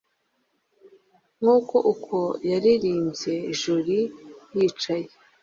Nguko 1.39 1.75
uko 1.93 2.17
yaririmbye 2.51 3.33
joli 3.59 3.99
yicaye 4.55 5.07